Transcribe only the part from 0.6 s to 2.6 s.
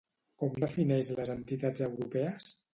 defineix les entitats europees?